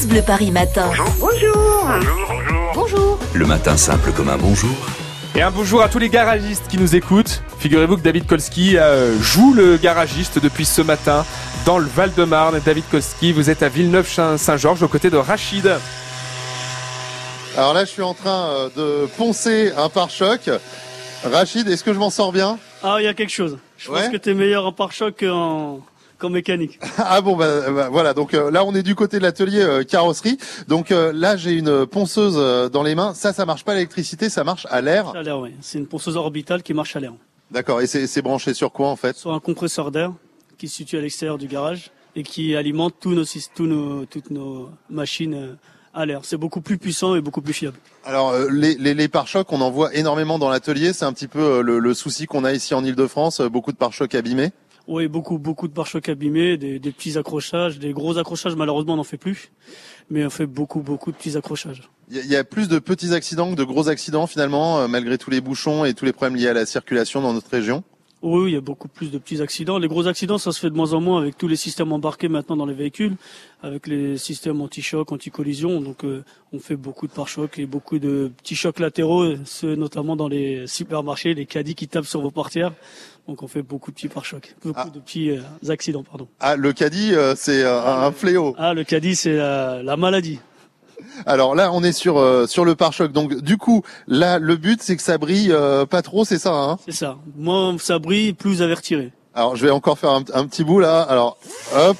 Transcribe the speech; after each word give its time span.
France 0.00 0.08
Bleu 0.12 0.22
Paris 0.22 0.50
Matin. 0.50 0.90
Bonjour. 1.18 1.86
Bonjour. 2.74 3.18
Le 3.34 3.44
matin 3.44 3.76
simple 3.76 4.12
comme 4.12 4.30
un 4.30 4.38
bonjour. 4.38 4.74
Et 5.34 5.42
un 5.42 5.50
bonjour 5.50 5.82
à 5.82 5.90
tous 5.90 5.98
les 5.98 6.08
garagistes 6.08 6.68
qui 6.68 6.78
nous 6.78 6.96
écoutent. 6.96 7.42
Figurez-vous 7.58 7.98
que 7.98 8.00
David 8.02 8.26
Kolski 8.26 8.78
euh, 8.78 9.20
joue 9.20 9.52
le 9.52 9.76
garagiste 9.76 10.38
depuis 10.42 10.64
ce 10.64 10.80
matin 10.80 11.26
dans 11.66 11.76
le 11.76 11.84
Val-de-Marne. 11.84 12.62
David 12.64 12.84
Kolski, 12.90 13.32
vous 13.34 13.50
êtes 13.50 13.62
à 13.62 13.68
Villeneuve-Saint-Georges 13.68 14.82
aux 14.82 14.88
côtés 14.88 15.10
de 15.10 15.18
Rachid. 15.18 15.70
Alors 17.58 17.74
là, 17.74 17.84
je 17.84 17.90
suis 17.90 18.00
en 18.02 18.14
train 18.14 18.46
euh, 18.48 18.68
de 18.74 19.06
poncer 19.18 19.70
un 19.76 19.90
pare-choc. 19.90 20.48
Rachid, 21.30 21.68
est-ce 21.68 21.84
que 21.84 21.92
je 21.92 21.98
m'en 21.98 22.08
sors 22.08 22.32
bien? 22.32 22.58
Ah, 22.82 22.96
il 23.00 23.04
y 23.04 23.08
a 23.08 23.12
quelque 23.12 23.28
chose. 23.32 23.58
Je 23.76 23.90
Ouais. 23.90 24.00
pense 24.04 24.12
que 24.12 24.16
tu 24.16 24.30
es 24.30 24.34
meilleur 24.34 24.64
en 24.64 24.72
pare-choc 24.72 25.16
qu'en 25.20 25.80
qu'en 26.20 26.30
mécanique. 26.30 26.78
Ah 26.98 27.20
bon, 27.22 27.34
bah, 27.36 27.70
bah, 27.70 27.88
voilà. 27.90 28.14
Donc 28.14 28.34
euh, 28.34 28.50
là, 28.50 28.64
on 28.64 28.74
est 28.74 28.82
du 28.84 28.94
côté 28.94 29.18
de 29.18 29.22
l'atelier 29.22 29.62
euh, 29.62 29.82
carrosserie. 29.82 30.38
Donc 30.68 30.92
euh, 30.92 31.12
là, 31.12 31.36
j'ai 31.36 31.52
une 31.52 31.86
ponceuse 31.86 32.34
euh, 32.36 32.68
dans 32.68 32.82
les 32.84 32.94
mains. 32.94 33.14
Ça, 33.14 33.32
ça 33.32 33.46
marche 33.46 33.64
pas 33.64 33.72
à 33.72 33.74
l'électricité, 33.74 34.28
ça 34.28 34.44
marche 34.44 34.66
à 34.70 34.80
l'air. 34.80 35.08
À 35.16 35.22
l'air, 35.22 35.40
oui. 35.40 35.50
C'est 35.60 35.78
une 35.78 35.86
ponceuse 35.86 36.16
orbitale 36.16 36.62
qui 36.62 36.74
marche 36.74 36.94
à 36.94 37.00
l'air. 37.00 37.14
D'accord. 37.50 37.80
Et 37.80 37.86
c'est 37.86 38.22
branché 38.22 38.54
sur 38.54 38.70
quoi 38.70 38.88
en 38.88 38.96
fait? 38.96 39.16
Sur 39.16 39.32
un 39.32 39.40
compresseur 39.40 39.90
d'air 39.90 40.12
qui 40.58 40.68
se 40.68 40.76
situe 40.76 40.98
à 40.98 41.00
l'extérieur 41.00 41.38
du 41.38 41.48
garage 41.48 41.90
et 42.14 42.22
qui 42.22 42.54
alimente 42.54 42.94
tous 43.00 43.12
nos, 43.14 43.24
tous 43.24 43.66
nos, 43.66 44.04
toutes 44.04 44.30
nos 44.30 44.68
machines 44.90 45.34
euh, 45.34 45.54
à 45.94 46.06
l'air. 46.06 46.20
C'est 46.22 46.36
beaucoup 46.36 46.60
plus 46.60 46.78
puissant 46.78 47.16
et 47.16 47.20
beaucoup 47.20 47.40
plus 47.40 47.54
fiable. 47.54 47.78
Alors 48.04 48.30
euh, 48.30 48.48
les, 48.50 48.74
les, 48.76 48.94
les 48.94 49.08
pare-chocs, 49.08 49.50
on 49.52 49.60
en 49.60 49.70
voit 49.70 49.92
énormément 49.94 50.38
dans 50.38 50.50
l'atelier. 50.50 50.92
C'est 50.92 51.04
un 51.06 51.12
petit 51.12 51.28
peu 51.28 51.62
le, 51.62 51.78
le 51.78 51.94
souci 51.94 52.26
qu'on 52.26 52.44
a 52.44 52.52
ici 52.52 52.74
en 52.74 52.84
Ile-de-France. 52.84 53.40
Beaucoup 53.40 53.72
de 53.72 53.76
pare-chocs 53.78 54.14
abîmés. 54.14 54.52
Oui, 54.90 55.06
beaucoup, 55.06 55.38
beaucoup 55.38 55.68
de 55.68 55.72
pare-chocs 55.72 56.08
abîmés, 56.08 56.56
des, 56.56 56.80
des 56.80 56.90
petits 56.90 57.16
accrochages, 57.16 57.78
des 57.78 57.92
gros 57.92 58.18
accrochages. 58.18 58.56
Malheureusement, 58.56 58.94
on 58.94 58.96
n'en 58.96 59.04
fait 59.04 59.18
plus. 59.18 59.52
Mais 60.10 60.26
on 60.26 60.30
fait 60.30 60.46
beaucoup, 60.46 60.80
beaucoup 60.80 61.12
de 61.12 61.16
petits 61.16 61.36
accrochages. 61.36 61.88
Il 62.10 62.16
y, 62.16 62.30
y 62.30 62.34
a 62.34 62.42
plus 62.42 62.66
de 62.66 62.80
petits 62.80 63.14
accidents 63.14 63.52
que 63.52 63.54
de 63.54 63.62
gros 63.62 63.88
accidents 63.88 64.26
finalement, 64.26 64.80
euh, 64.80 64.88
malgré 64.88 65.16
tous 65.16 65.30
les 65.30 65.40
bouchons 65.40 65.84
et 65.84 65.94
tous 65.94 66.04
les 66.04 66.12
problèmes 66.12 66.34
liés 66.34 66.48
à 66.48 66.54
la 66.54 66.66
circulation 66.66 67.22
dans 67.22 67.32
notre 67.32 67.50
région. 67.50 67.84
Oui, 68.22 68.50
il 68.50 68.54
y 68.54 68.56
a 68.56 68.60
beaucoup 68.60 68.88
plus 68.88 69.10
de 69.10 69.16
petits 69.16 69.40
accidents. 69.40 69.78
Les 69.78 69.88
gros 69.88 70.06
accidents, 70.06 70.36
ça 70.36 70.52
se 70.52 70.60
fait 70.60 70.68
de 70.68 70.74
moins 70.74 70.92
en 70.92 71.00
moins 71.00 71.22
avec 71.22 71.38
tous 71.38 71.48
les 71.48 71.56
systèmes 71.56 71.90
embarqués 71.90 72.28
maintenant 72.28 72.54
dans 72.54 72.66
les 72.66 72.74
véhicules, 72.74 73.16
avec 73.62 73.86
les 73.86 74.18
systèmes 74.18 74.60
anti-choc, 74.60 75.10
anti-collision. 75.10 75.80
Donc, 75.80 76.04
euh, 76.04 76.22
on 76.52 76.58
fait 76.58 76.76
beaucoup 76.76 77.06
de 77.06 77.12
pare-chocs 77.12 77.58
et 77.58 77.64
beaucoup 77.64 77.98
de 77.98 78.30
petits 78.42 78.56
chocs 78.56 78.78
latéraux, 78.78 79.36
ceux 79.46 79.74
notamment 79.74 80.16
dans 80.16 80.28
les 80.28 80.66
supermarchés, 80.66 81.32
les 81.32 81.46
caddies 81.46 81.74
qui 81.74 81.88
tapent 81.88 82.04
sur 82.04 82.20
vos 82.20 82.30
portières. 82.30 82.72
Donc, 83.26 83.42
on 83.42 83.48
fait 83.48 83.62
beaucoup 83.62 83.90
de 83.90 83.96
petits 83.96 84.08
pare-chocs, 84.08 84.54
beaucoup 84.62 84.80
Ah. 84.84 84.90
de 84.90 84.98
petits 85.00 85.30
euh, 85.30 85.40
accidents, 85.70 86.02
pardon. 86.02 86.28
Ah, 86.40 86.56
le 86.56 86.74
caddie, 86.74 87.14
euh, 87.14 87.34
c'est 87.36 87.64
un, 87.64 88.12
fléau. 88.12 88.54
Ah, 88.58 88.74
le 88.74 88.84
caddie, 88.84 89.16
c'est 89.16 89.36
la 89.36 89.96
maladie. 89.96 90.40
Alors 91.26 91.54
là, 91.54 91.70
on 91.72 91.82
est 91.82 91.92
sur 91.92 92.18
euh, 92.18 92.46
sur 92.46 92.64
le 92.64 92.74
pare-choc. 92.74 93.12
Donc 93.12 93.34
du 93.40 93.56
coup, 93.56 93.82
là, 94.06 94.38
le 94.38 94.56
but, 94.56 94.82
c'est 94.82 94.96
que 94.96 95.02
ça 95.02 95.18
brille 95.18 95.50
euh, 95.52 95.86
pas 95.86 96.02
trop, 96.02 96.24
c'est 96.24 96.38
ça. 96.38 96.54
Hein 96.54 96.78
C'est 96.86 96.94
ça. 96.94 97.16
Moins 97.36 97.76
ça 97.78 97.98
brille, 97.98 98.32
plus 98.32 98.50
vous 98.50 98.62
avez 98.62 98.74
retiré. 98.74 99.12
Alors 99.34 99.56
je 99.56 99.64
vais 99.64 99.70
encore 99.70 99.98
faire 99.98 100.10
un, 100.10 100.24
un 100.34 100.46
petit 100.46 100.64
bout 100.64 100.80
là. 100.80 101.02
Alors 101.02 101.36
hop. 101.76 101.96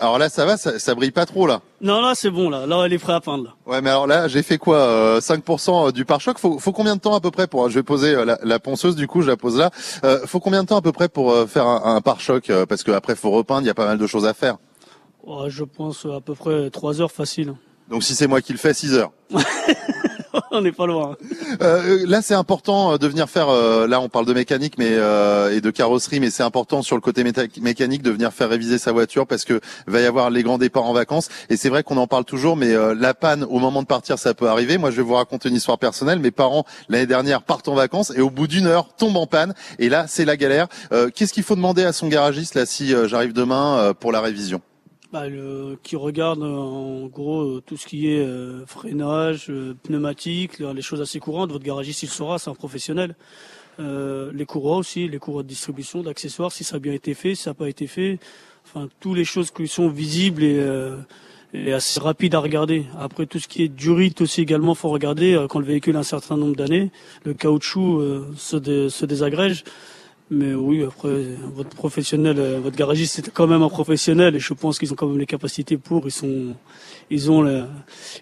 Alors 0.00 0.18
là, 0.18 0.28
ça 0.28 0.44
va, 0.44 0.56
ça, 0.56 0.78
ça 0.78 0.94
brille 0.94 1.10
pas 1.10 1.26
trop 1.26 1.46
là. 1.46 1.60
Non, 1.80 2.00
là, 2.00 2.12
c'est 2.14 2.30
bon, 2.30 2.50
là. 2.50 2.66
Là, 2.66 2.84
elle 2.86 2.92
est 2.92 2.98
prête 2.98 3.16
à 3.16 3.20
peindre, 3.20 3.44
là. 3.44 3.50
Ouais, 3.66 3.80
mais 3.80 3.90
alors 3.90 4.06
là, 4.06 4.28
j'ai 4.28 4.42
fait 4.42 4.58
quoi 4.58 4.76
euh, 4.76 5.20
5% 5.20 5.92
du 5.92 6.04
pare-choc? 6.04 6.38
Faut, 6.38 6.58
faut 6.58 6.72
combien 6.72 6.94
de 6.96 7.00
temps 7.00 7.14
à 7.14 7.20
peu 7.20 7.30
près 7.30 7.46
pour 7.46 7.68
Je 7.68 7.74
vais 7.74 7.82
poser 7.82 8.14
euh, 8.14 8.24
la, 8.24 8.38
la 8.42 8.58
ponceuse. 8.58 8.94
Du 8.96 9.06
coup, 9.08 9.22
je 9.22 9.28
la 9.28 9.36
pose 9.36 9.56
là. 9.58 9.70
Euh, 10.04 10.20
faut 10.26 10.40
combien 10.40 10.62
de 10.62 10.68
temps 10.68 10.76
à 10.76 10.82
peu 10.82 10.92
près 10.92 11.08
pour 11.08 11.32
euh, 11.32 11.46
faire 11.46 11.66
un, 11.66 11.96
un 11.96 12.00
pare-choc 12.00 12.48
euh, 12.50 12.64
Parce 12.66 12.82
que 12.84 12.92
après, 12.92 13.16
faut 13.16 13.30
repeindre. 13.30 13.62
Il 13.62 13.66
y 13.66 13.70
a 13.70 13.74
pas 13.74 13.86
mal 13.86 13.98
de 13.98 14.06
choses 14.06 14.26
à 14.26 14.34
faire. 14.34 14.56
Oh, 15.24 15.46
je 15.48 15.64
pense 15.64 16.06
à 16.06 16.20
peu 16.20 16.34
près 16.34 16.70
trois 16.70 17.00
heures 17.00 17.12
facile. 17.12 17.54
Donc 17.90 18.04
si 18.04 18.14
c'est 18.14 18.26
moi 18.26 18.40
qui 18.40 18.52
le 18.52 18.58
fais, 18.58 18.74
6 18.74 18.94
heures. 18.94 19.12
on 20.50 20.60
n'est 20.60 20.72
pas 20.72 20.86
loin. 20.86 21.16
Euh, 21.62 22.04
là, 22.06 22.22
c'est 22.22 22.34
important 22.34 22.92
euh, 22.92 22.98
de 22.98 23.06
venir 23.08 23.28
faire. 23.28 23.48
euh, 23.48 23.86
là, 23.86 24.00
on 24.00 24.08
parle 24.08 24.26
de 24.26 24.34
mécanique, 24.34 24.74
mais 24.78 24.90
euh, 24.90 25.54
et 25.54 25.60
de 25.60 25.70
carrosserie, 25.70 26.20
mais 26.20 26.30
c'est 26.30 26.42
important 26.42 26.82
sur 26.82 26.96
le 26.96 27.00
côté 27.00 27.24
mécanique 27.24 28.02
de 28.02 28.10
venir 28.10 28.32
faire 28.32 28.48
réviser 28.48 28.78
sa 28.78 28.92
voiture 28.92 29.26
parce 29.26 29.44
que 29.44 29.60
va 29.86 30.00
y 30.00 30.04
avoir 30.04 30.30
les 30.30 30.42
grands 30.42 30.58
départs 30.58 30.84
en 30.84 30.92
vacances. 30.92 31.28
Et 31.48 31.56
c'est 31.56 31.68
vrai 31.68 31.82
qu'on 31.82 31.96
en 31.96 32.06
parle 32.06 32.24
toujours, 32.24 32.56
mais 32.56 32.72
euh, 32.72 32.94
la 32.94 33.14
panne 33.14 33.44
au 33.44 33.58
moment 33.58 33.82
de 33.82 33.86
partir, 33.86 34.18
ça 34.18 34.34
peut 34.34 34.48
arriver. 34.48 34.78
Moi, 34.78 34.90
je 34.90 34.96
vais 34.96 35.02
vous 35.02 35.14
raconter 35.14 35.48
une 35.48 35.56
histoire 35.56 35.78
personnelle. 35.78 36.18
Mes 36.18 36.30
parents 36.30 36.64
l'année 36.88 37.06
dernière 37.06 37.42
partent 37.42 37.68
en 37.68 37.74
vacances 37.74 38.12
et 38.14 38.20
au 38.20 38.30
bout 38.30 38.46
d'une 38.46 38.66
heure 38.66 38.94
tombent 38.96 39.16
en 39.16 39.26
panne. 39.26 39.54
Et 39.78 39.88
là, 39.88 40.06
c'est 40.08 40.24
la 40.24 40.36
galère. 40.36 40.68
Euh, 40.92 41.08
Qu'est-ce 41.14 41.32
qu'il 41.32 41.42
faut 41.42 41.56
demander 41.56 41.84
à 41.84 41.92
son 41.92 42.08
garagiste 42.08 42.54
là 42.54 42.66
si 42.66 42.94
euh, 42.94 43.08
j'arrive 43.08 43.32
demain 43.32 43.78
euh, 43.78 43.94
pour 43.94 44.12
la 44.12 44.20
révision? 44.20 44.60
Bah, 45.10 45.26
le, 45.26 45.78
qui 45.82 45.96
regarde 45.96 46.42
euh, 46.42 46.54
en 46.54 47.06
gros 47.06 47.40
euh, 47.40 47.62
tout 47.64 47.78
ce 47.78 47.86
qui 47.86 48.10
est 48.10 48.18
euh, 48.20 48.66
freinage, 48.66 49.46
euh, 49.48 49.74
pneumatique, 49.82 50.58
les 50.58 50.82
choses 50.82 51.00
assez 51.00 51.18
courantes. 51.18 51.50
Votre 51.50 51.64
garagiste, 51.64 52.02
il 52.02 52.10
saura, 52.10 52.38
c'est 52.38 52.50
un 52.50 52.54
professionnel. 52.54 53.16
Euh, 53.80 54.30
les 54.34 54.44
courroies 54.44 54.76
aussi, 54.76 55.08
les 55.08 55.18
courroies 55.18 55.42
de 55.44 55.48
distribution, 55.48 56.02
d'accessoires, 56.02 56.52
si 56.52 56.62
ça 56.62 56.76
a 56.76 56.78
bien 56.78 56.92
été 56.92 57.14
fait, 57.14 57.34
si 57.34 57.44
ça 57.44 57.50
n'a 57.50 57.54
pas 57.54 57.70
été 57.70 57.86
fait. 57.86 58.18
Enfin, 58.66 58.88
toutes 59.00 59.16
les 59.16 59.24
choses 59.24 59.50
qui 59.50 59.66
sont 59.66 59.88
visibles 59.88 60.44
et, 60.44 60.58
euh, 60.58 60.98
et 61.54 61.72
assez 61.72 61.98
rapides 62.00 62.34
à 62.34 62.40
regarder. 62.40 62.84
Après, 62.98 63.24
tout 63.24 63.38
ce 63.38 63.48
qui 63.48 63.62
est 63.62 63.68
durite 63.68 64.20
aussi 64.20 64.42
également, 64.42 64.74
faut 64.74 64.90
regarder 64.90 65.42
quand 65.48 65.58
le 65.58 65.64
véhicule 65.64 65.96
a 65.96 66.00
un 66.00 66.02
certain 66.02 66.36
nombre 66.36 66.54
d'années. 66.56 66.90
Le 67.24 67.32
caoutchouc 67.32 68.02
se, 68.36 68.56
dé- 68.58 68.90
se 68.90 69.06
désagrège. 69.06 69.64
Mais 70.30 70.52
oui, 70.52 70.84
après, 70.84 71.24
votre 71.54 71.74
professionnel, 71.74 72.38
euh, 72.38 72.60
votre 72.60 72.76
garagiste, 72.76 73.14
c'est 73.14 73.32
quand 73.32 73.46
même 73.46 73.62
un 73.62 73.70
professionnel 73.70 74.36
et 74.36 74.38
je 74.38 74.52
pense 74.52 74.78
qu'ils 74.78 74.92
ont 74.92 74.96
quand 74.96 75.06
même 75.06 75.18
les 75.18 75.26
capacités 75.26 75.78
pour, 75.78 76.06
ils 76.06 76.10
sont, 76.10 76.54
ils 77.08 77.30
ont 77.30 77.40
la, 77.40 77.66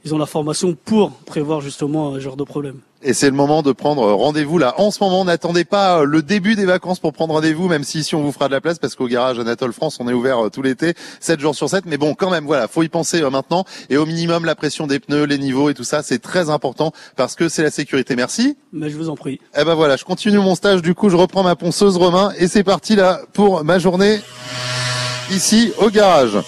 ils 0.04 0.14
ont 0.14 0.18
la 0.18 0.26
formation 0.26 0.74
pour 0.74 1.10
prévoir 1.10 1.60
justement 1.60 2.14
un 2.14 2.20
genre 2.20 2.36
de 2.36 2.44
problème. 2.44 2.78
Et 3.08 3.14
c'est 3.14 3.30
le 3.30 3.36
moment 3.36 3.62
de 3.62 3.70
prendre 3.70 4.02
rendez-vous 4.02 4.58
là. 4.58 4.74
En 4.80 4.90
ce 4.90 4.98
moment, 5.00 5.24
n'attendez 5.24 5.64
pas 5.64 6.00
euh, 6.00 6.04
le 6.04 6.22
début 6.22 6.56
des 6.56 6.64
vacances 6.64 6.98
pour 6.98 7.12
prendre 7.12 7.34
rendez-vous, 7.34 7.68
même 7.68 7.84
si 7.84 8.00
ici 8.00 8.16
on 8.16 8.22
vous 8.22 8.32
fera 8.32 8.48
de 8.48 8.52
la 8.52 8.60
place, 8.60 8.80
parce 8.80 8.96
qu'au 8.96 9.06
garage 9.06 9.38
Anatole 9.38 9.72
France, 9.72 9.98
on 10.00 10.08
est 10.08 10.12
ouvert 10.12 10.46
euh, 10.46 10.50
tout 10.50 10.60
l'été, 10.60 10.94
7 11.20 11.38
jours 11.38 11.54
sur 11.54 11.68
7. 11.68 11.84
Mais 11.86 11.98
bon, 11.98 12.14
quand 12.14 12.30
même, 12.30 12.46
voilà, 12.46 12.66
faut 12.66 12.82
y 12.82 12.88
penser 12.88 13.22
euh, 13.22 13.30
maintenant. 13.30 13.64
Et 13.90 13.96
au 13.96 14.06
minimum, 14.06 14.44
la 14.44 14.56
pression 14.56 14.88
des 14.88 14.98
pneus, 14.98 15.22
les 15.22 15.38
niveaux 15.38 15.70
et 15.70 15.74
tout 15.74 15.84
ça, 15.84 16.02
c'est 16.02 16.18
très 16.18 16.50
important 16.50 16.90
parce 17.14 17.36
que 17.36 17.48
c'est 17.48 17.62
la 17.62 17.70
sécurité. 17.70 18.16
Merci. 18.16 18.56
Mais 18.72 18.90
je 18.90 18.96
vous 18.96 19.08
en 19.08 19.14
prie. 19.14 19.38
Eh 19.56 19.62
ben 19.62 19.74
voilà, 19.74 19.94
je 19.94 20.04
continue 20.04 20.38
mon 20.38 20.56
stage. 20.56 20.82
Du 20.82 20.96
coup, 20.96 21.08
je 21.08 21.16
reprends 21.16 21.44
ma 21.44 21.54
ponceuse 21.54 21.96
Romain 21.96 22.32
et 22.38 22.48
c'est 22.48 22.64
parti 22.64 22.96
là 22.96 23.20
pour 23.34 23.62
ma 23.62 23.78
journée 23.78 24.18
ici 25.30 25.72
au 25.78 25.90
garage. 25.90 26.38